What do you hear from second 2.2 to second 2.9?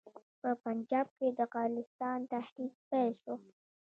تحریک